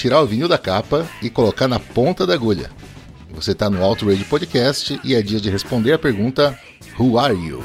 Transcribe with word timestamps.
tirar 0.00 0.22
o 0.22 0.26
vinil 0.26 0.48
da 0.48 0.56
capa 0.56 1.06
e 1.20 1.28
colocar 1.28 1.68
na 1.68 1.78
ponta 1.78 2.26
da 2.26 2.32
agulha. 2.32 2.70
Você 3.34 3.52
está 3.52 3.68
no 3.68 3.84
Outrage 3.84 4.24
Podcast 4.24 4.98
e 5.04 5.14
é 5.14 5.20
dia 5.20 5.38
de 5.38 5.50
responder 5.50 5.92
a 5.92 5.98
pergunta 5.98 6.58
Who 6.98 7.18
are 7.18 7.34
you? 7.34 7.62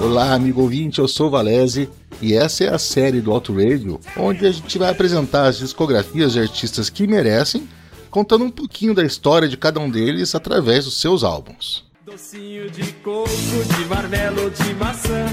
Olá, 0.00 0.34
amigo 0.34 0.60
ouvinte, 0.60 1.00
eu 1.00 1.08
sou 1.08 1.26
o 1.26 1.30
Valese 1.30 1.90
e 2.22 2.34
essa 2.34 2.62
é 2.62 2.72
a 2.72 2.78
série 2.78 3.20
do 3.20 3.32
Outrage 3.32 3.98
onde 4.16 4.46
a 4.46 4.52
gente 4.52 4.78
vai 4.78 4.90
apresentar 4.90 5.48
as 5.48 5.58
discografias 5.58 6.34
de 6.34 6.38
artistas 6.38 6.88
que 6.88 7.08
merecem, 7.08 7.68
contando 8.08 8.44
um 8.44 8.50
pouquinho 8.52 8.94
da 8.94 9.02
história 9.02 9.48
de 9.48 9.56
cada 9.56 9.80
um 9.80 9.90
deles 9.90 10.32
através 10.36 10.84
dos 10.84 11.00
seus 11.00 11.24
álbuns. 11.24 11.92
Docinho 12.04 12.70
de 12.70 12.92
coco, 12.94 13.28
de 13.30 13.84
marmelo, 13.86 14.50
de 14.50 14.74
maçã. 14.74 15.24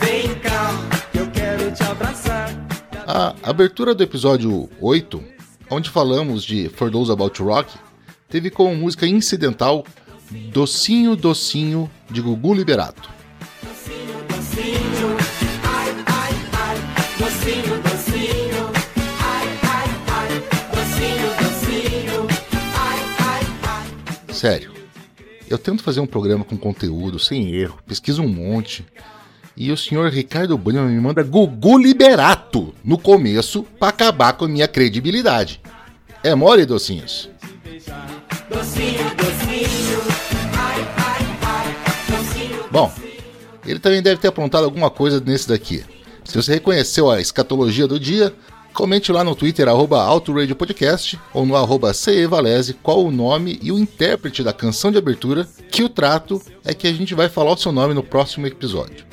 Vem 0.00 0.34
cá, 0.40 0.70
eu 1.14 1.30
quero 1.30 1.70
te 1.72 1.82
abraçar. 1.82 2.48
A 3.06 3.34
abertura 3.42 3.94
do 3.94 4.02
episódio 4.02 4.70
8, 4.80 5.22
onde 5.70 5.90
falamos 5.90 6.42
de 6.42 6.70
For 6.70 6.90
Those 6.90 7.12
About 7.12 7.42
Rock, 7.42 7.78
teve 8.30 8.48
como 8.50 8.74
música 8.74 9.06
incidental 9.06 9.84
Docinho 10.30 11.14
Docinho 11.14 11.90
de 12.10 12.22
Gugu 12.22 12.54
Liberato. 12.54 13.10
Docinho, 13.62 14.24
docinho, 14.26 15.16
ai, 15.64 15.90
ai, 16.06 16.32
ai. 16.52 16.76
Docinho, 17.18 17.82
docinho, 17.82 18.70
ai, 19.20 19.48
ai, 19.62 19.88
ai. 20.16 20.28
Docinho, 20.74 21.28
docinho, 21.42 22.26
ai, 22.74 23.00
ai, 23.20 23.46
ai. 23.64 24.34
Sério, 24.34 24.77
eu 25.50 25.58
tento 25.58 25.82
fazer 25.82 26.00
um 26.00 26.06
programa 26.06 26.44
com 26.44 26.56
conteúdo, 26.56 27.18
sem 27.18 27.54
erro, 27.54 27.78
pesquiso 27.86 28.22
um 28.22 28.28
monte. 28.28 28.84
E 29.56 29.72
o 29.72 29.76
senhor 29.76 30.10
Ricardo 30.10 30.56
Bueno 30.56 30.82
me 30.84 31.00
manda 31.00 31.22
Gugu 31.22 31.78
Liberato 31.78 32.74
no 32.84 32.98
começo 32.98 33.64
pra 33.78 33.88
acabar 33.88 34.34
com 34.34 34.44
a 34.44 34.48
minha 34.48 34.68
credibilidade. 34.68 35.60
É 36.22 36.34
mole, 36.34 36.64
docinhos? 36.64 37.28
Bom, 42.70 42.92
ele 43.66 43.78
também 43.78 44.02
deve 44.02 44.20
ter 44.20 44.28
aprontado 44.28 44.64
alguma 44.64 44.90
coisa 44.90 45.20
nesse 45.20 45.48
daqui. 45.48 45.84
Se 46.24 46.36
você 46.36 46.54
reconheceu 46.54 47.10
a 47.10 47.20
escatologia 47.20 47.86
do 47.86 47.98
dia, 47.98 48.34
comente 48.78 49.10
lá 49.10 49.24
no 49.24 49.34
Twitter, 49.34 49.66
arroba 49.66 50.06
Podcast, 50.56 51.18
ou 51.34 51.44
no 51.44 51.56
arroba 51.56 51.92
CEValese 51.92 52.74
qual 52.74 53.04
o 53.04 53.10
nome 53.10 53.58
e 53.60 53.72
o 53.72 53.78
intérprete 53.78 54.40
da 54.40 54.52
canção 54.52 54.92
de 54.92 54.98
abertura, 54.98 55.48
que 55.68 55.82
o 55.82 55.88
trato 55.88 56.40
é 56.64 56.72
que 56.72 56.86
a 56.86 56.92
gente 56.92 57.12
vai 57.12 57.28
falar 57.28 57.50
o 57.50 57.56
seu 57.56 57.72
nome 57.72 57.92
no 57.92 58.04
próximo 58.04 58.46
episódio. 58.46 59.04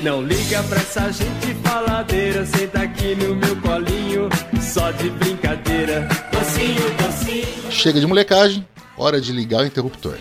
Não 0.00 0.22
liga 0.22 0.62
pra 0.62 0.78
essa 0.78 1.12
gente 1.12 1.54
faladeira, 1.62 2.46
senta 2.46 2.84
aqui 2.84 3.14
no 3.14 3.36
meu 3.36 3.54
colinho, 3.60 4.30
só 4.62 4.90
de 4.92 5.10
brincadeira. 5.10 6.08
Docinho, 6.32 6.96
docinho. 6.96 7.70
Chega 7.70 8.00
de 8.00 8.06
molecagem, 8.06 8.66
hora 8.96 9.20
de 9.20 9.30
ligar 9.30 9.60
o 9.60 9.66
interruptor. 9.66 10.16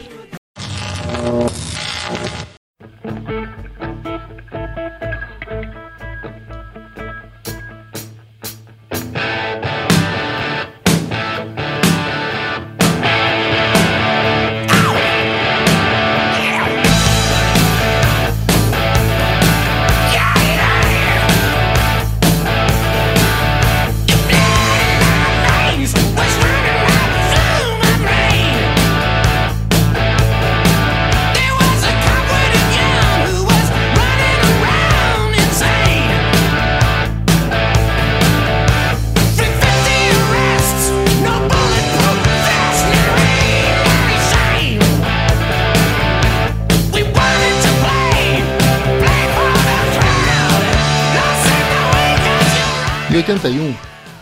Em 53.15 53.19
81, 53.19 53.73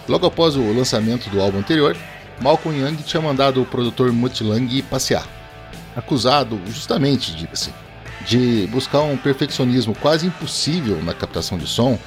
logo 0.07 0.27
após 0.27 0.55
o 0.55 0.71
lançamento 0.71 1.27
do 1.31 1.41
álbum 1.41 1.57
anterior, 1.57 1.97
Malcolm 2.39 2.79
Young 2.79 2.97
tinha 2.97 3.19
mandado 3.19 3.59
o 3.59 3.65
produtor 3.65 4.11
Mutt 4.11 4.43
Lang 4.43 4.83
passear, 4.83 5.27
acusado, 5.95 6.61
justamente, 6.67 7.35
diga-se, 7.35 7.73
de 8.27 8.69
buscar 8.71 9.01
um 9.01 9.17
perfeccionismo 9.17 9.95
quase 9.95 10.27
impossível 10.27 11.01
na 11.01 11.11
captação 11.11 11.57
de 11.57 11.65
som. 11.65 11.97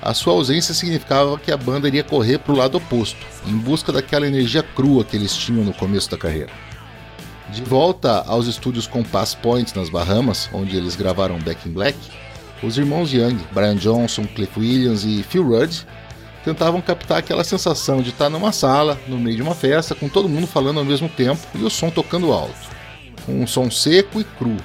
A 0.00 0.14
sua 0.14 0.32
ausência 0.32 0.72
significava 0.72 1.38
que 1.38 1.52
a 1.52 1.58
banda 1.58 1.88
iria 1.88 2.02
correr 2.02 2.38
para 2.38 2.54
o 2.54 2.56
lado 2.56 2.78
oposto, 2.78 3.20
em 3.46 3.58
busca 3.58 3.92
daquela 3.92 4.26
energia 4.26 4.62
crua 4.62 5.04
que 5.04 5.18
eles 5.18 5.36
tinham 5.36 5.62
no 5.62 5.74
começo 5.74 6.10
da 6.10 6.16
carreira. 6.16 6.52
De 7.50 7.60
volta 7.60 8.24
aos 8.26 8.46
estúdios 8.46 8.86
Compass 8.86 9.34
Point 9.34 9.76
nas 9.76 9.90
Bahamas, 9.90 10.48
onde 10.54 10.74
eles 10.74 10.96
gravaram 10.96 11.38
Back 11.40 11.68
in 11.68 11.72
Black, 11.72 11.98
os 12.62 12.78
irmãos 12.78 13.12
Young, 13.12 13.36
Brian 13.52 13.76
Johnson, 13.76 14.24
Cliff 14.24 14.58
Williams 14.58 15.04
e 15.04 15.22
Phil 15.22 15.46
Rudd 15.46 15.84
tentavam 16.44 16.80
captar 16.80 17.18
aquela 17.18 17.44
sensação 17.44 18.00
de 18.00 18.10
estar 18.10 18.30
numa 18.30 18.52
sala, 18.52 18.98
no 19.06 19.18
meio 19.18 19.36
de 19.36 19.42
uma 19.42 19.54
festa, 19.54 19.94
com 19.94 20.08
todo 20.08 20.28
mundo 20.28 20.46
falando 20.46 20.78
ao 20.78 20.84
mesmo 20.84 21.08
tempo 21.08 21.40
e 21.54 21.62
o 21.62 21.70
som 21.70 21.90
tocando 21.90 22.32
alto. 22.32 22.54
Um 23.28 23.46
som 23.46 23.70
seco 23.70 24.20
e 24.20 24.24
cru, 24.24 24.56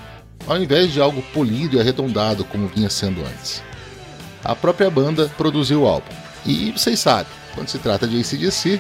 ao 0.47 0.57
invés 0.57 0.91
de 0.91 1.01
algo 1.01 1.21
polido 1.33 1.75
e 1.75 1.79
arredondado 1.79 2.45
como 2.45 2.67
vinha 2.67 2.89
sendo 2.89 3.21
antes. 3.21 3.61
A 4.43 4.55
própria 4.55 4.89
banda 4.89 5.29
produziu 5.37 5.83
o 5.83 5.87
álbum. 5.87 6.13
E 6.45 6.71
vocês 6.71 6.99
sabem, 6.99 7.31
quando 7.53 7.67
se 7.67 7.79
trata 7.79 8.07
de 8.07 8.19
ACDC, 8.19 8.79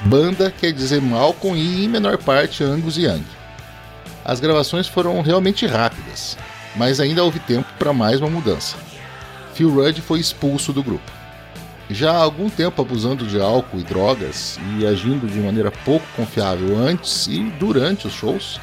banda 0.00 0.50
quer 0.50 0.72
dizer 0.72 1.00
Malcolm 1.02 1.56
e, 1.58 1.84
em 1.84 1.88
menor 1.88 2.16
parte, 2.18 2.64
Angus 2.64 2.96
Young. 2.96 3.24
As 4.24 4.40
gravações 4.40 4.88
foram 4.88 5.20
realmente 5.20 5.66
rápidas, 5.66 6.36
mas 6.74 7.00
ainda 7.00 7.22
houve 7.22 7.38
tempo 7.40 7.68
para 7.78 7.92
mais 7.92 8.20
uma 8.20 8.30
mudança. 8.30 8.76
Phil 9.54 9.70
Rudd 9.70 10.00
foi 10.00 10.20
expulso 10.20 10.72
do 10.72 10.82
grupo. 10.82 11.17
Já 11.90 12.12
há 12.12 12.22
algum 12.22 12.50
tempo 12.50 12.82
abusando 12.82 13.26
de 13.26 13.40
álcool 13.40 13.80
e 13.80 13.82
drogas 13.82 14.58
e 14.78 14.86
agindo 14.86 15.26
de 15.26 15.38
maneira 15.40 15.70
pouco 15.70 16.06
confiável 16.14 16.76
antes 16.76 17.26
e 17.26 17.44
durante 17.58 18.06
os 18.06 18.12
shows, 18.12 18.60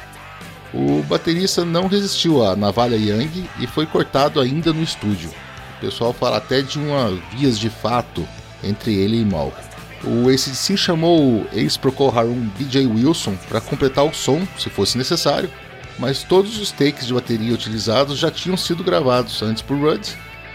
o 0.72 1.02
baterista 1.02 1.64
não 1.64 1.88
resistiu 1.88 2.44
à 2.44 2.54
navalha 2.54 2.96
Young 2.96 3.48
e 3.58 3.66
foi 3.66 3.84
cortado 3.84 4.40
ainda 4.40 4.72
no 4.72 4.82
estúdio. 4.82 5.30
O 5.76 5.80
pessoal 5.80 6.12
fala 6.12 6.36
até 6.36 6.62
de 6.62 6.78
uma 6.78 7.10
vias 7.32 7.58
de 7.58 7.68
fato 7.68 8.26
entre 8.62 8.94
ele 8.94 9.20
e 9.20 9.24
Malcolm. 9.24 9.66
O 10.04 10.28
ACDC 10.28 10.76
chamou 10.76 11.20
o 11.20 11.46
ex-Procol 11.52 12.16
Harum 12.16 12.48
BJ 12.56 12.86
Wilson 12.86 13.34
para 13.48 13.60
completar 13.60 14.04
o 14.04 14.14
som, 14.14 14.46
se 14.56 14.70
fosse 14.70 14.96
necessário, 14.96 15.50
mas 15.98 16.22
todos 16.22 16.60
os 16.60 16.70
takes 16.70 17.06
de 17.06 17.14
bateria 17.14 17.54
utilizados 17.54 18.18
já 18.18 18.30
tinham 18.30 18.56
sido 18.56 18.84
gravados 18.84 19.42
antes 19.42 19.62
por 19.62 19.76
Rudd, 19.76 20.06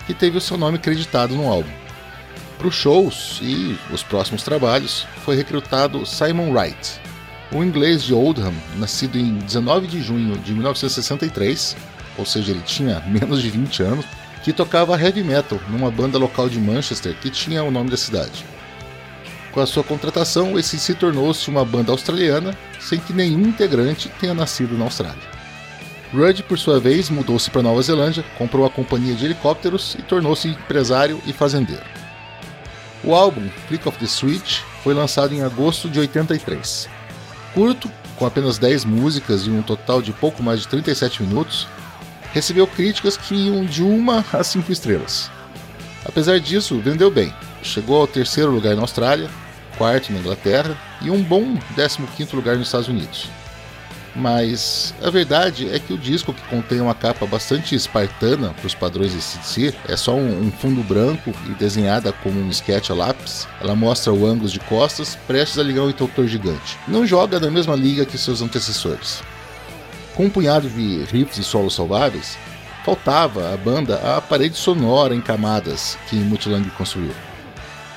que 0.06 0.14
teve 0.14 0.38
o 0.38 0.42
seu 0.42 0.58
nome 0.58 0.78
creditado 0.78 1.36
no 1.36 1.50
álbum. 1.50 1.81
Para 2.62 2.68
os 2.68 2.76
shows 2.76 3.40
e 3.42 3.76
os 3.92 4.04
próximos 4.04 4.44
trabalhos, 4.44 5.08
foi 5.26 5.36
recrutado 5.36 6.06
Simon 6.06 6.52
Wright, 6.52 7.02
um 7.52 7.64
inglês 7.64 8.04
de 8.04 8.14
Oldham, 8.14 8.54
nascido 8.78 9.18
em 9.18 9.40
19 9.40 9.88
de 9.88 10.00
junho 10.00 10.38
de 10.38 10.54
1963, 10.54 11.76
ou 12.20 12.24
seja, 12.24 12.52
ele 12.52 12.62
tinha 12.62 13.00
menos 13.10 13.42
de 13.42 13.50
20 13.50 13.82
anos, 13.82 14.06
que 14.44 14.54
tocava 14.54 14.96
heavy 14.96 15.24
metal 15.24 15.60
numa 15.70 15.90
banda 15.90 16.20
local 16.20 16.48
de 16.48 16.60
Manchester 16.60 17.16
que 17.20 17.32
tinha 17.32 17.64
o 17.64 17.72
nome 17.72 17.90
da 17.90 17.98
cidade. 17.98 18.46
Com 19.52 19.60
a 19.60 19.66
sua 19.66 19.84
contratação, 19.84 20.60
esse 20.60 20.78
se 20.78 20.94
tornou-se 20.94 21.50
uma 21.50 21.66
banda 21.66 21.92
australiana, 21.92 22.56
sem 22.80 23.00
que 23.00 23.12
nenhum 23.12 23.42
integrante 23.42 24.08
tenha 24.20 24.36
nascido 24.36 24.78
na 24.78 24.86
Austrália. 24.86 25.32
Rudd, 26.14 26.44
por 26.44 26.60
sua 26.60 26.80
vez, 26.80 27.10
mudou-se 27.10 27.50
para 27.50 27.64
Nova 27.64 27.82
Zelândia, 27.82 28.24
comprou 28.38 28.68
a 28.68 28.70
companhia 28.70 29.16
de 29.16 29.26
helicópteros 29.26 29.96
e 29.98 30.04
tornou-se 30.04 30.48
empresário 30.48 31.20
e 31.26 31.34
fazendeiro. 31.34 32.01
O 33.04 33.16
álbum 33.16 33.50
Flick 33.68 33.88
of 33.88 33.98
the 33.98 34.06
Switch 34.06 34.62
foi 34.84 34.94
lançado 34.94 35.34
em 35.34 35.42
agosto 35.42 35.90
de 35.90 36.00
83. 36.00 36.88
Curto, 37.54 37.92
com 38.16 38.26
apenas 38.26 38.58
10 38.58 38.86
músicas 38.86 39.48
e 39.48 39.50
um 39.50 39.62
total 39.62 40.02
de 40.02 40.12
pouco 40.14 40.44
mais 40.44 40.62
de 40.62 40.68
37 40.68 41.24
minutos, 41.24 41.68
recebeu 42.32 42.68
críticas 42.68 43.18
que 43.18 43.34
iam 43.34 43.66
de 43.66 43.84
uma 43.84 44.24
a 44.32 44.44
5 44.44 44.72
estrelas. 44.72 45.32
Apesar 46.06 46.40
disso, 46.40 46.80
vendeu 46.80 47.10
bem. 47.10 47.34
Chegou 47.64 48.00
ao 48.00 48.08
terceiro 48.08 48.52
lugar 48.52 48.76
na 48.76 48.82
Austrália, 48.82 49.30
quarto 49.78 50.14
na 50.14 50.20
Inglaterra 50.20 50.78
e 51.02 51.10
um 51.10 51.22
bom 51.22 51.58
15º 51.76 52.34
lugar 52.34 52.56
nos 52.56 52.68
Estados 52.68 52.88
Unidos. 52.88 53.30
Mas 54.16 54.94
a 55.02 55.10
verdade 55.10 55.70
é 55.74 55.80
que 55.80 55.94
o 55.94 55.98
disco, 55.98 56.34
que 56.34 56.42
contém 56.50 56.82
uma 56.82 56.94
capa 56.94 57.26
bastante 57.26 57.76
espartana 57.76 58.50
para 58.50 58.68
os 58.68 58.76
padrões 58.76 59.14
de 59.14 59.22
CDC, 59.22 59.74
é 59.88 59.96
só 59.96 60.14
um, 60.16 60.48
um, 60.48 60.52
fundo 60.52 60.84
branco 60.84 61.34
e 61.50 61.54
desenhada 61.54 62.12
como 62.12 62.40
um 62.40 62.50
sketch 62.50 62.90
a 62.90 62.94
lápis. 62.94 63.48
Ela 63.62 63.76
mostra 63.76 64.12
o 64.12 64.26
ângulo 64.26 64.50
de 64.50 64.60
costas, 64.60 65.18
prestes 65.28 65.58
a 65.58 65.64
ligar 65.64 65.84
um 65.84 65.90
interruptor 65.90 66.28
gigante. 66.28 66.78
Não 66.88 67.08
joga 67.08 67.40
na 67.40 67.50
mesma 67.50 67.76
liga 67.76 68.06
que 68.06 68.18
seus 68.18 68.42
antecessores. 68.42 69.24
Com 70.14 70.26
um 70.26 70.30
punhado 70.30 70.70
de 70.70 71.06
riffs 71.06 71.38
e 71.38 71.44
solos 71.44 71.74
salváveis, 71.74 72.38
faltava 72.84 73.54
à 73.54 73.58
banda 73.58 73.96
a 74.18 74.20
parede 74.20 74.58
sonora 74.58 75.16
em 75.16 75.22
camadas 75.22 75.98
que 76.10 76.18
Mutilang 76.18 76.70
construiu. 76.72 77.14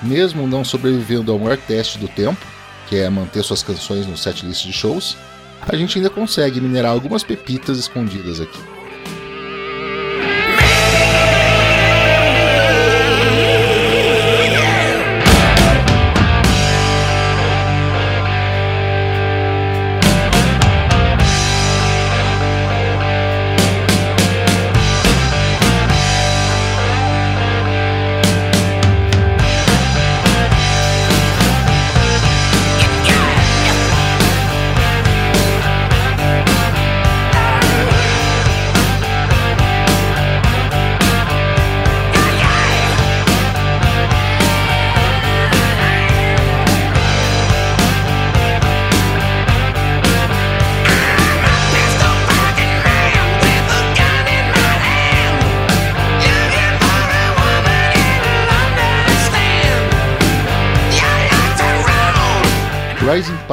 Mesmo 0.00 0.46
não 0.46 0.64
sobrevivendo 0.64 1.32
ao 1.32 1.38
maior 1.38 1.56
teste 1.56 1.99
do 1.99 2.06
tempo, 2.06 2.46
que 2.88 2.96
é 2.96 3.10
manter 3.10 3.43
suas 3.43 3.62
canções 3.62 4.06
no 4.06 4.17
setlist 4.17 4.64
de 4.64 4.72
shows, 4.72 5.17
a 5.61 5.77
gente 5.77 5.99
ainda 5.99 6.11
consegue 6.11 6.61
minerar 6.61 6.93
algumas 6.93 7.23
pepitas 7.23 7.79
escondidas 7.79 8.41
aqui. 8.41 8.74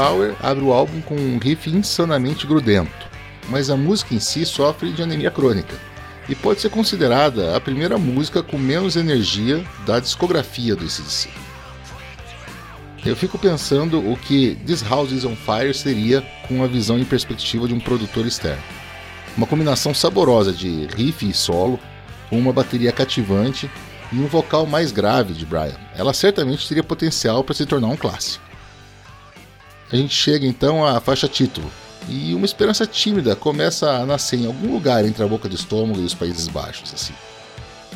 Power 0.01 0.35
abre 0.41 0.63
o 0.63 0.73
álbum 0.73 0.99
com 0.99 1.13
um 1.13 1.37
riff 1.37 1.69
insanamente 1.69 2.47
grudento, 2.47 3.07
mas 3.49 3.69
a 3.69 3.77
música 3.77 4.15
em 4.15 4.19
si 4.19 4.43
sofre 4.47 4.91
de 4.91 5.03
anemia 5.03 5.29
crônica 5.29 5.75
e 6.27 6.33
pode 6.33 6.59
ser 6.59 6.71
considerada 6.71 7.55
a 7.55 7.61
primeira 7.61 7.99
música 7.99 8.41
com 8.41 8.57
menos 8.57 8.95
energia 8.95 9.63
da 9.85 9.99
discografia 9.99 10.75
do 10.75 10.85
ACDC. 10.85 11.29
Eu 13.05 13.15
fico 13.15 13.37
pensando 13.37 13.99
o 13.99 14.17
que 14.17 14.55
This 14.65 14.81
House 14.81 15.11
is 15.11 15.23
on 15.23 15.35
Fire 15.35 15.71
seria 15.71 16.23
com 16.47 16.63
a 16.63 16.67
visão 16.67 16.97
e 16.97 17.05
perspectiva 17.05 17.67
de 17.67 17.73
um 17.75 17.79
produtor 17.79 18.25
externo. 18.25 18.63
Uma 19.37 19.45
combinação 19.45 19.93
saborosa 19.93 20.51
de 20.51 20.87
riff 20.95 21.29
e 21.29 21.31
solo, 21.31 21.79
uma 22.31 22.51
bateria 22.51 22.91
cativante 22.91 23.69
e 24.11 24.15
um 24.15 24.25
vocal 24.25 24.65
mais 24.65 24.91
grave 24.91 25.35
de 25.35 25.45
Brian. 25.45 25.77
Ela 25.95 26.11
certamente 26.11 26.67
teria 26.67 26.83
potencial 26.83 27.43
para 27.43 27.53
se 27.53 27.67
tornar 27.67 27.89
um 27.89 27.95
clássico. 27.95 28.50
A 29.91 29.95
gente 29.95 30.15
chega 30.15 30.45
então 30.45 30.85
à 30.85 31.01
faixa 31.01 31.27
título, 31.27 31.69
e 32.07 32.33
uma 32.33 32.45
esperança 32.45 32.87
tímida 32.87 33.35
começa 33.35 33.91
a 33.91 34.05
nascer 34.05 34.39
em 34.39 34.45
algum 34.45 34.71
lugar 34.71 35.03
entre 35.05 35.21
a 35.21 35.27
boca 35.27 35.49
do 35.49 35.55
estômago 35.55 35.99
e 35.99 36.05
os 36.05 36.13
Países 36.13 36.47
Baixos, 36.47 36.93
assim. 36.93 37.13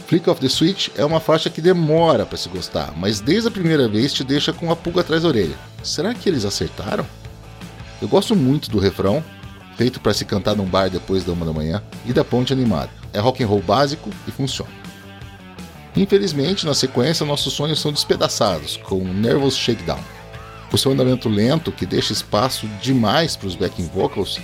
Flick 0.07 0.29
of 0.29 0.41
the 0.41 0.49
Switch 0.49 0.89
é 0.97 1.05
uma 1.05 1.19
faixa 1.19 1.49
que 1.49 1.61
demora 1.61 2.25
para 2.25 2.37
se 2.37 2.49
gostar, 2.49 2.93
mas 2.97 3.19
desde 3.19 3.47
a 3.47 3.51
primeira 3.51 3.87
vez 3.87 4.13
te 4.13 4.23
deixa 4.23 4.51
com 4.51 4.71
a 4.71 4.75
pulga 4.75 5.01
atrás 5.01 5.23
da 5.23 5.29
orelha. 5.29 5.55
Será 5.81 6.13
que 6.13 6.27
eles 6.29 6.45
acertaram? 6.45 7.05
Eu 8.01 8.07
gosto 8.07 8.35
muito 8.35 8.69
do 8.69 8.77
refrão, 8.77 9.23
feito 9.77 9.99
para 9.99 10.13
se 10.13 10.25
cantar 10.25 10.55
num 10.55 10.65
bar 10.65 10.89
depois 10.89 11.23
da 11.23 11.31
uma 11.31 11.45
da 11.45 11.53
manhã, 11.53 11.81
e 12.05 12.11
da 12.11 12.23
ponte 12.23 12.51
animada. 12.51 12.89
É 13.13 13.19
rock 13.19 13.41
and 13.41 13.47
roll 13.47 13.61
básico 13.61 14.09
e 14.27 14.31
funciona. 14.31 14.71
Infelizmente, 15.95 16.65
na 16.65 16.73
sequência, 16.73 17.25
nossos 17.25 17.53
sonhos 17.53 17.79
são 17.79 17.91
despedaçados 17.93 18.75
com 18.77 19.01
Nervous 19.01 19.55
Shakedown. 19.55 20.14
O 20.75 20.77
seu 20.77 20.91
andamento 20.91 21.29
lento, 21.29 21.71
que 21.71 21.85
deixa 21.85 22.11
espaço 22.11 22.67
demais 22.81 23.37
para 23.37 23.47
os 23.47 23.55
backing 23.55 23.87
vocals, 23.95 24.41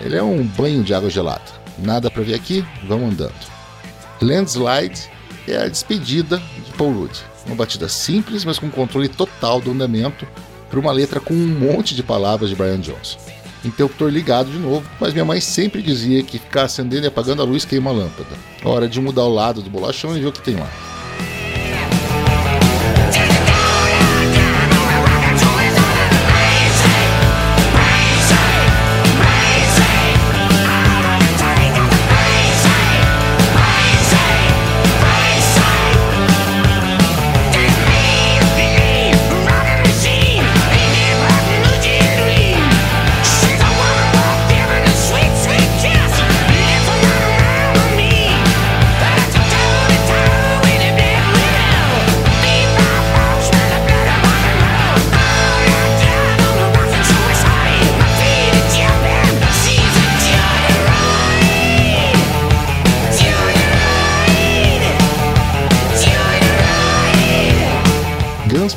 ele 0.00 0.16
é 0.16 0.22
um 0.22 0.42
banho 0.42 0.82
de 0.82 0.94
água 0.94 1.10
gelada. 1.10 1.44
Nada 1.78 2.10
para 2.10 2.22
ver 2.22 2.32
aqui, 2.32 2.64
vamos 2.88 3.12
andando. 3.12 3.34
Landslide 4.22 5.10
é 5.46 5.58
a 5.58 5.68
despedida 5.68 6.38
de 6.38 6.72
Paul 6.78 7.00
Rudd. 7.00 7.18
Uma 7.44 7.54
batida 7.54 7.86
simples, 7.86 8.46
mas 8.46 8.58
com 8.58 8.70
controle 8.70 9.10
total 9.10 9.60
do 9.60 9.72
andamento, 9.72 10.26
para 10.70 10.80
uma 10.80 10.90
letra 10.90 11.20
com 11.20 11.34
um 11.34 11.48
monte 11.48 11.94
de 11.94 12.02
palavras 12.02 12.48
de 12.48 12.56
Brian 12.56 12.80
Johnson. 12.80 13.18
Interruptor 13.62 14.08
ligado 14.08 14.50
de 14.50 14.58
novo, 14.58 14.88
mas 14.98 15.12
minha 15.12 15.26
mãe 15.26 15.38
sempre 15.38 15.82
dizia 15.82 16.22
que 16.22 16.38
ficar 16.38 16.62
acendendo 16.62 17.04
e 17.04 17.08
apagando 17.08 17.42
a 17.42 17.44
luz 17.44 17.66
queima 17.66 17.90
a 17.90 17.92
lâmpada. 17.92 18.34
Hora 18.64 18.88
de 18.88 18.98
mudar 19.02 19.24
o 19.24 19.34
lado 19.34 19.60
do 19.60 19.68
bolachão 19.68 20.16
e 20.16 20.20
ver 20.22 20.28
o 20.28 20.32
que 20.32 20.40
tem 20.40 20.56
lá. 20.56 20.93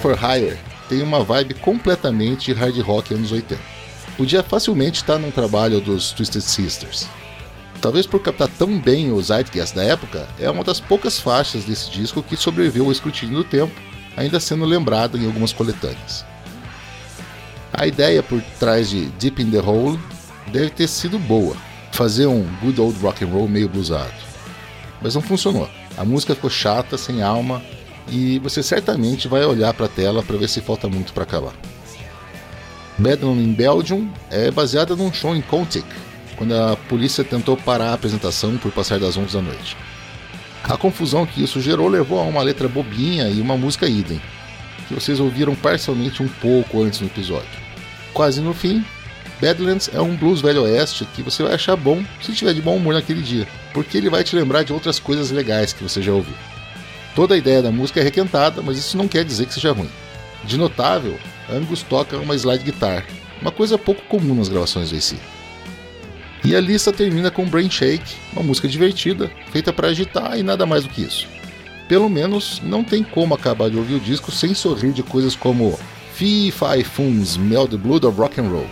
For 0.07 0.17
Hire 0.17 0.57
tem 0.87 1.01
uma 1.01 1.21
vibe 1.21 1.55
completamente 1.55 2.53
hard 2.53 2.79
rock 2.79 3.13
anos 3.13 3.33
80. 3.33 3.59
Podia 4.15 4.41
facilmente 4.41 5.01
estar 5.01 5.17
num 5.17 5.31
trabalho 5.31 5.81
dos 5.81 6.11
Twisted 6.13 6.41
Sisters. 6.41 7.07
Talvez 7.81 8.07
por 8.07 8.21
captar 8.21 8.47
tão 8.57 8.79
bem 8.79 9.11
o 9.11 9.21
zeitgeist 9.21 9.75
da 9.75 9.83
época, 9.83 10.25
é 10.39 10.49
uma 10.49 10.63
das 10.63 10.79
poucas 10.79 11.19
faixas 11.19 11.65
desse 11.65 11.91
disco 11.91 12.23
que 12.23 12.37
sobreviveu 12.37 12.85
ao 12.85 12.91
escrutínio 12.91 13.35
do 13.35 13.43
tempo 13.43 13.73
ainda 14.15 14.39
sendo 14.39 14.63
lembrada 14.63 15.17
em 15.17 15.25
algumas 15.25 15.51
coletâneas. 15.51 16.25
A 17.73 17.85
ideia 17.85 18.23
por 18.23 18.41
trás 18.59 18.89
de 18.89 19.07
Deep 19.19 19.41
in 19.41 19.51
the 19.51 19.59
Hole 19.59 19.99
deve 20.53 20.69
ter 20.69 20.87
sido 20.87 21.19
boa, 21.19 21.55
fazer 21.91 22.27
um 22.27 22.47
good 22.61 22.79
old 22.79 22.97
rock 23.01 23.25
and 23.25 23.27
roll 23.27 23.47
meio 23.47 23.67
blusado. 23.67 24.13
Mas 25.01 25.15
não 25.15 25.21
funcionou. 25.21 25.69
A 25.97 26.05
música 26.05 26.33
ficou 26.33 26.49
chata, 26.49 26.97
sem 26.97 27.21
alma, 27.21 27.61
e 28.09 28.39
você 28.39 28.63
certamente 28.63 29.27
vai 29.27 29.43
olhar 29.45 29.73
para 29.73 29.85
a 29.85 29.89
tela 29.89 30.23
para 30.23 30.37
ver 30.37 30.47
se 30.47 30.61
falta 30.61 30.87
muito 30.87 31.13
para 31.13 31.23
acabar. 31.23 31.53
Bedlam 32.97 33.39
in 33.39 33.53
Belgium 33.53 34.09
é 34.31 34.49
baseada 34.49 34.95
num 34.95 35.13
show 35.13 35.35
em 35.35 35.41
Contic, 35.41 35.85
quando 36.35 36.55
a 36.55 36.75
polícia 36.75 37.23
tentou 37.23 37.55
parar 37.55 37.89
a 37.89 37.93
apresentação 37.93 38.57
por 38.57 38.71
passar 38.71 38.99
das 38.99 39.17
11 39.17 39.33
da 39.33 39.41
noite. 39.41 39.77
A 40.63 40.75
confusão 40.77 41.25
que 41.25 41.43
isso 41.43 41.61
gerou 41.61 41.87
levou 41.87 42.19
a 42.19 42.23
uma 42.23 42.41
letra 42.41 42.67
bobinha 42.67 43.29
e 43.29 43.39
uma 43.39 43.55
música 43.55 43.87
idem, 43.87 44.21
que 44.87 44.93
vocês 44.93 45.19
ouviram 45.19 45.55
parcialmente 45.55 46.23
um 46.23 46.27
pouco 46.27 46.83
antes 46.83 47.01
no 47.01 47.07
episódio. 47.07 47.47
Quase 48.13 48.41
no 48.41 48.53
fim, 48.53 48.83
Badlands 49.39 49.89
é 49.93 50.01
um 50.01 50.15
blues 50.15 50.41
velho 50.41 50.63
oeste 50.63 51.05
que 51.15 51.21
você 51.21 51.43
vai 51.43 51.53
achar 51.53 51.75
bom 51.75 52.03
se 52.21 52.31
estiver 52.31 52.53
de 52.53 52.61
bom 52.61 52.75
humor 52.75 52.95
naquele 52.95 53.21
dia, 53.21 53.47
porque 53.73 53.97
ele 53.97 54.09
vai 54.09 54.23
te 54.23 54.35
lembrar 54.35 54.63
de 54.63 54.73
outras 54.73 54.99
coisas 54.99 55.29
legais 55.29 55.71
que 55.71 55.83
você 55.83 56.01
já 56.01 56.11
ouviu. 56.11 56.33
Toda 57.17 57.33
a 57.33 57.37
ideia 57.39 57.63
da 57.63 57.71
música 57.71 57.99
é 57.99 58.03
requentada, 58.03 58.61
mas 58.61 58.77
isso 58.77 58.95
não 58.95 59.07
quer 59.07 59.25
dizer 59.25 59.47
que 59.47 59.53
seja 59.55 59.71
ruim. 59.71 59.89
De 60.43 60.55
notável, 60.55 61.17
Angus 61.49 61.81
toca 61.81 62.15
uma 62.15 62.35
slide 62.35 62.63
guitar, 62.63 63.03
uma 63.41 63.51
coisa 63.51 63.75
pouco 63.75 64.03
comum 64.03 64.35
nas 64.35 64.49
gravações 64.49 64.91
do 64.91 64.95
AC. 64.95 65.15
E 66.45 66.55
a 66.55 66.61
lista 66.61 66.93
termina 66.93 67.31
com 67.31 67.49
Brain 67.49 67.71
Shake, 67.71 68.13
uma 68.33 68.43
música 68.43 68.67
divertida, 68.67 69.31
feita 69.51 69.73
para 69.73 69.87
agitar 69.87 70.37
e 70.37 70.43
nada 70.43 70.67
mais 70.67 70.83
do 70.83 70.89
que 70.89 71.01
isso. 71.01 71.27
Pelo 71.87 72.07
menos 72.07 72.61
não 72.63 72.83
tem 72.83 73.03
como 73.03 73.33
acabar 73.33 73.71
de 73.71 73.77
ouvir 73.77 73.95
o 73.95 73.99
disco 73.99 74.31
sem 74.31 74.53
sorrir 74.53 74.91
de 74.91 75.01
coisas 75.01 75.35
como 75.35 75.79
Fee 76.13 76.51
Fi 76.51 76.83
Fum 76.83 77.19
Smell 77.23 77.67
the 77.67 77.77
Blood 77.77 78.05
of 78.05 78.19
Rock 78.19 78.39
and 78.39 78.49
Roll. 78.49 78.67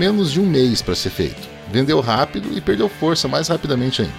Menos 0.00 0.32
de 0.32 0.40
um 0.40 0.46
mês 0.46 0.80
para 0.80 0.94
ser 0.94 1.10
feito. 1.10 1.46
Vendeu 1.70 2.00
rápido 2.00 2.56
e 2.56 2.60
perdeu 2.62 2.88
força 2.88 3.28
mais 3.28 3.48
rapidamente 3.48 4.00
ainda. 4.00 4.14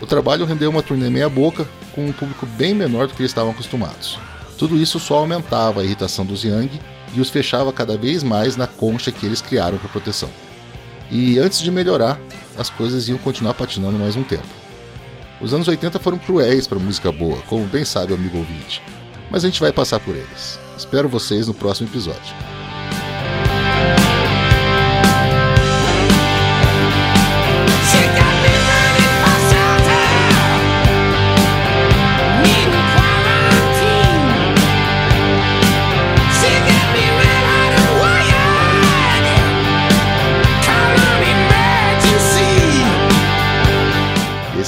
O 0.00 0.06
trabalho 0.06 0.46
rendeu 0.46 0.70
uma 0.70 0.82
turnê 0.82 1.10
meia 1.10 1.28
boca, 1.28 1.68
com 1.94 2.06
um 2.06 2.12
público 2.12 2.46
bem 2.46 2.72
menor 2.72 3.06
do 3.06 3.12
que 3.12 3.20
eles 3.20 3.30
estavam 3.30 3.52
acostumados. 3.52 4.18
Tudo 4.56 4.78
isso 4.78 4.98
só 4.98 5.18
aumentava 5.18 5.82
a 5.82 5.84
irritação 5.84 6.24
dos 6.24 6.44
Young 6.44 6.70
e 7.12 7.20
os 7.20 7.28
fechava 7.28 7.70
cada 7.74 7.94
vez 7.94 8.22
mais 8.22 8.56
na 8.56 8.66
concha 8.66 9.12
que 9.12 9.26
eles 9.26 9.42
criaram 9.42 9.76
para 9.76 9.90
proteção. 9.90 10.30
E 11.10 11.38
antes 11.38 11.60
de 11.60 11.70
melhorar, 11.70 12.18
as 12.56 12.70
coisas 12.70 13.06
iam 13.06 13.18
continuar 13.18 13.52
patinando 13.52 13.98
mais 13.98 14.16
um 14.16 14.22
tempo. 14.22 14.48
Os 15.42 15.52
anos 15.52 15.68
80 15.68 15.98
foram 15.98 16.16
cruéis 16.16 16.66
para 16.66 16.78
música 16.78 17.12
boa, 17.12 17.36
como 17.48 17.66
bem 17.66 17.84
sabe 17.84 18.12
o 18.12 18.16
amigo 18.16 18.38
ouvinte, 18.38 18.82
mas 19.30 19.44
a 19.44 19.48
gente 19.48 19.60
vai 19.60 19.72
passar 19.72 20.00
por 20.00 20.16
eles. 20.16 20.58
Espero 20.74 21.06
vocês 21.06 21.46
no 21.46 21.52
próximo 21.52 21.90
episódio. 21.90 22.61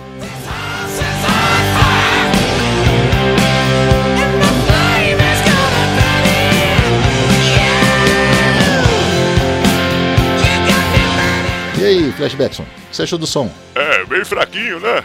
E 11.86 11.88
aí, 11.88 12.12
Flashbackson, 12.14 12.64
o 12.64 12.66
que 12.66 12.96
você 12.96 13.04
achou 13.04 13.20
do 13.20 13.28
som? 13.28 13.48
É, 13.76 14.04
bem 14.06 14.26
fraquinho, 14.26 14.80
né? 14.80 15.04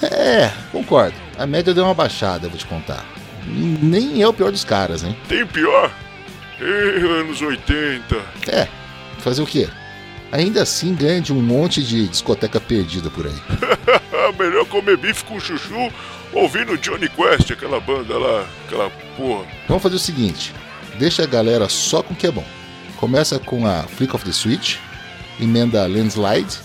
É, 0.00 0.52
concordo. 0.70 1.16
A 1.36 1.44
média 1.48 1.74
deu 1.74 1.82
uma 1.82 1.94
baixada, 1.94 2.48
vou 2.48 2.56
te 2.56 2.64
contar. 2.64 3.04
Nem 3.44 4.22
é 4.22 4.28
o 4.28 4.32
pior 4.32 4.52
dos 4.52 4.62
caras, 4.62 5.02
hein? 5.02 5.16
Tem 5.28 5.44
pior? 5.44 5.90
Ih, 6.60 7.04
anos 7.04 7.42
80. 7.42 8.22
É, 8.46 8.68
fazer 9.18 9.42
o 9.42 9.46
quê? 9.46 9.68
Ainda 10.30 10.62
assim 10.62 10.94
ganha 10.94 11.20
de 11.20 11.32
um 11.32 11.42
monte 11.42 11.82
de 11.82 12.06
discoteca 12.06 12.60
perdida 12.60 13.10
por 13.10 13.26
aí. 13.26 13.42
Melhor 14.38 14.64
comer 14.66 14.96
bife 14.96 15.24
com 15.24 15.40
chuchu 15.40 15.92
ouvindo 16.32 16.78
Johnny 16.78 17.08
Quest, 17.08 17.50
aquela 17.50 17.80
banda 17.80 18.16
lá, 18.16 18.46
aquela 18.64 18.90
porra. 19.16 19.44
Vamos 19.66 19.82
fazer 19.82 19.96
o 19.96 19.98
seguinte: 19.98 20.54
deixa 21.00 21.24
a 21.24 21.26
galera 21.26 21.68
só 21.68 22.00
com 22.00 22.14
o 22.14 22.16
que 22.16 22.28
é 22.28 22.30
bom. 22.30 22.44
Começa 22.96 23.40
com 23.40 23.66
a 23.66 23.82
Flick 23.82 24.14
of 24.14 24.24
the 24.24 24.30
Switch, 24.32 24.76
emenda 25.40 25.86
Landslide 25.86 26.58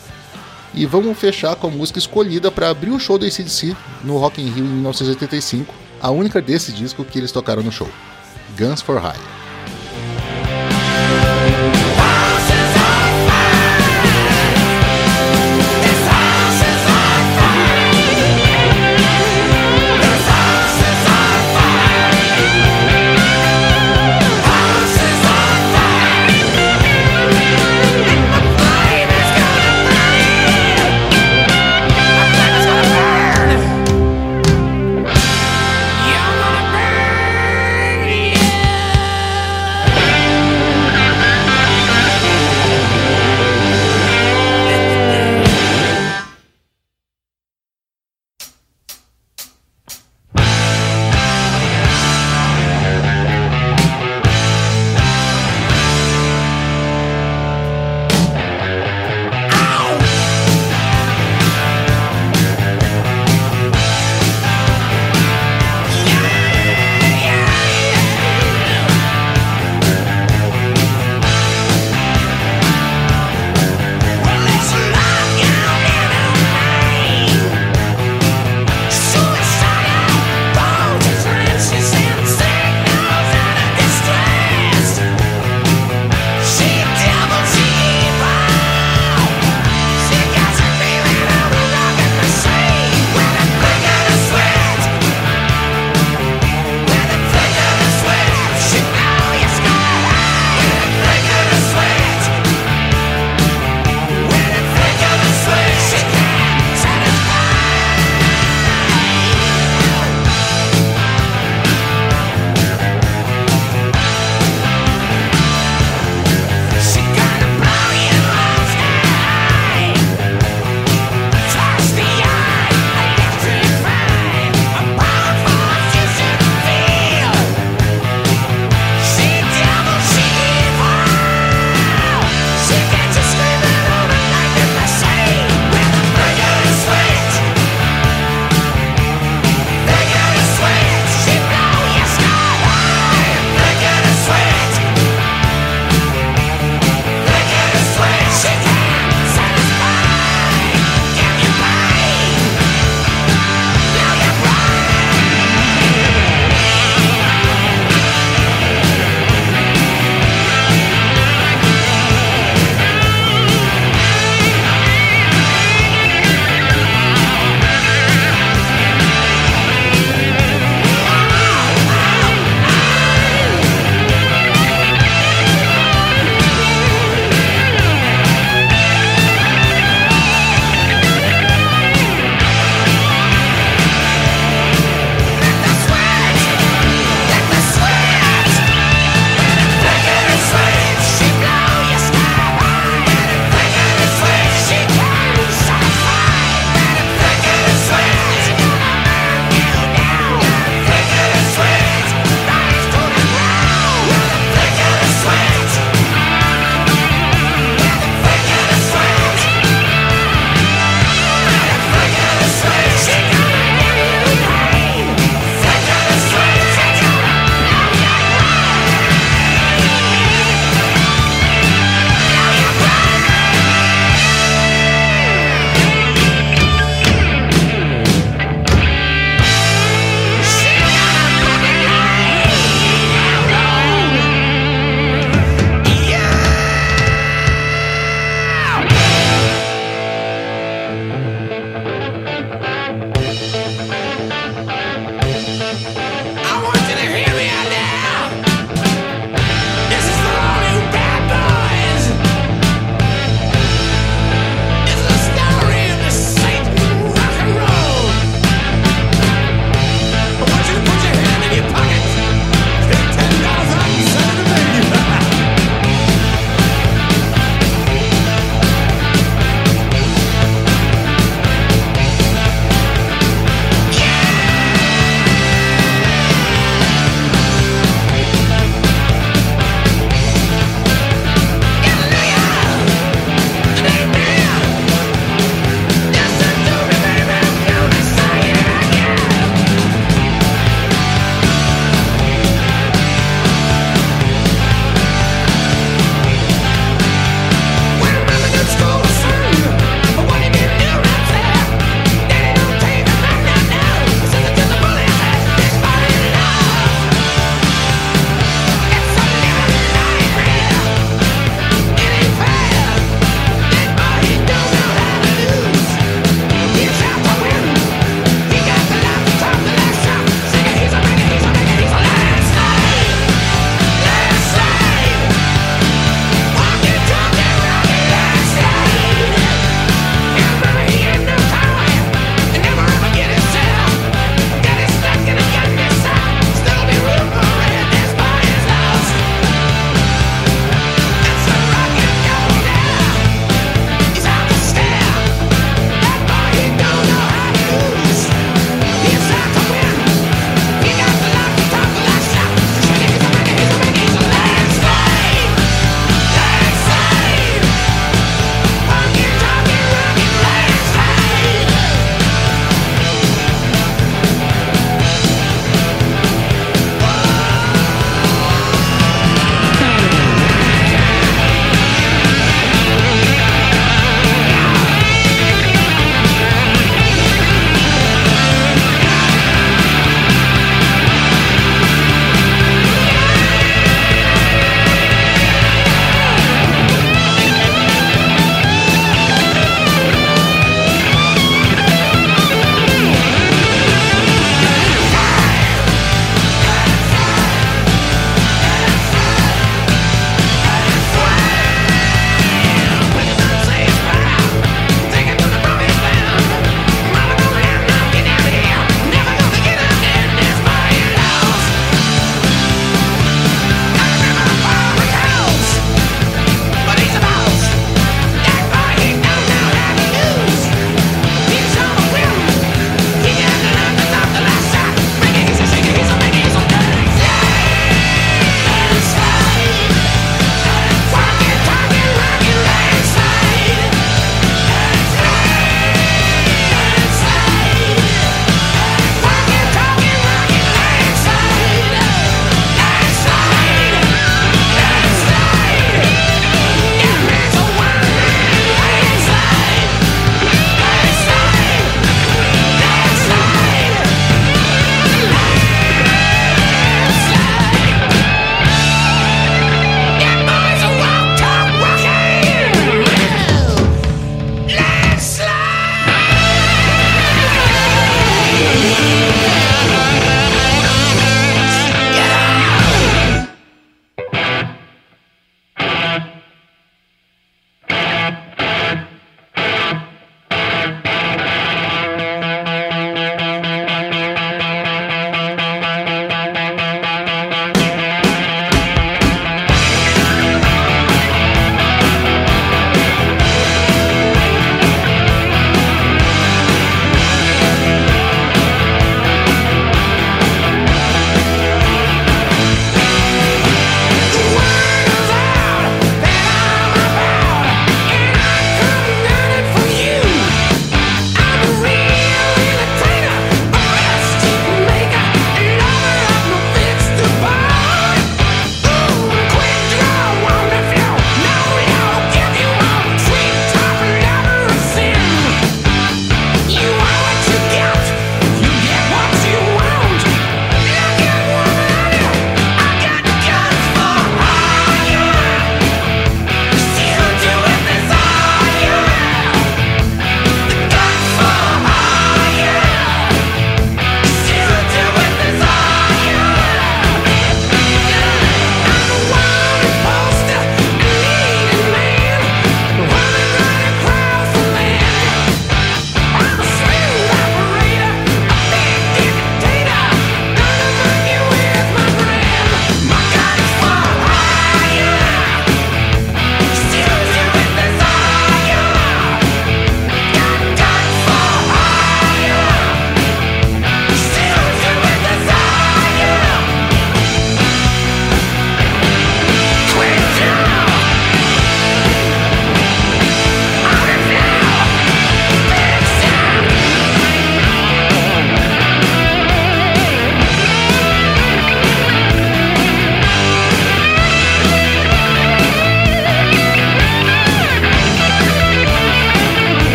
e 0.74 0.86
vamos 0.86 1.18
fechar 1.18 1.56
com 1.56 1.68
a 1.68 1.72
música 1.72 2.00
escolhida 2.00 2.50
para 2.52 2.70
abrir 2.70 2.92
o 2.92 3.00
show 3.00 3.18
do 3.18 3.26
ACDC 3.26 3.76
no 4.04 4.18
Rock 4.18 4.42
in 4.42 4.50
Rio 4.50 4.66
em 4.66 4.70
1985, 4.70 5.74
a 6.02 6.10
única 6.10 6.42
desse 6.42 6.72
disco 6.72 7.04
que 7.04 7.20
eles 7.20 7.32
tocaram 7.32 7.62
no 7.62 7.72
show: 7.72 7.90
Guns 8.58 8.82
for 8.82 8.98
Hire. 8.98 9.41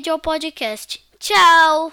Auto 0.00 0.16
Radio 0.16 0.18
Podcast. 0.18 0.98
Tchau! 1.18 1.88